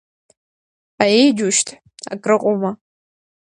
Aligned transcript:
Аиеи 1.03 1.29
џьушьҭ, 1.37 1.67
акрыҟоума… 2.13 2.71